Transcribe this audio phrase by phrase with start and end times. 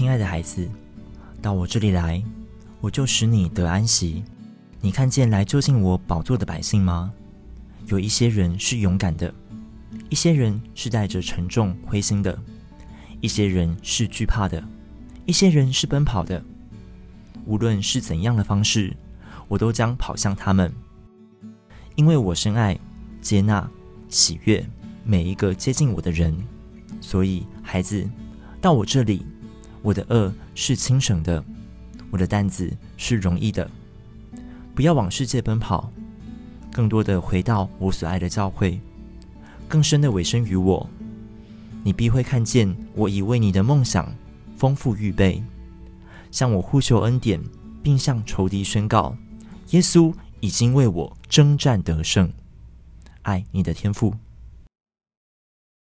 [0.00, 0.66] 亲爱的孩子，
[1.42, 2.22] 到我这里来，
[2.80, 4.24] 我就使你得安息。
[4.80, 7.12] 你看见来就近我宝座的百姓吗？
[7.84, 9.30] 有一些人是勇敢的，
[10.08, 12.38] 一些人是带着沉重灰心的，
[13.20, 14.64] 一些人是惧怕的，
[15.26, 16.42] 一些人是奔跑的。
[17.44, 18.96] 无论是怎样的方式，
[19.48, 20.72] 我都将跑向他们，
[21.94, 22.74] 因为我深爱、
[23.20, 23.70] 接纳、
[24.08, 24.66] 喜悦
[25.04, 26.34] 每一个接近我的人。
[27.02, 28.08] 所以，孩子，
[28.62, 29.26] 到我这里，
[29.82, 31.42] 我的轭是轻省的，
[32.10, 33.68] 我的担子是容易的。
[34.74, 35.90] 不要往世界奔跑，
[36.72, 38.80] 更多的回到我所爱的教会，
[39.68, 40.88] 更深的委身于我。
[41.82, 44.14] 你必会看见我已为你的梦想
[44.56, 45.42] 丰富预备。
[46.30, 47.40] 向我呼求恩典，
[47.82, 49.16] 并向仇敌宣告：
[49.70, 52.30] 耶稣已经为我征战得胜。
[53.22, 54.14] 爱你的天赋。